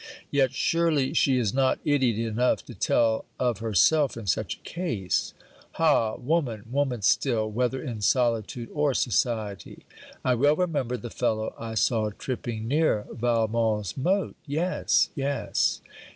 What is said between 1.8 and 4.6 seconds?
idiot enough to tell of herself in such a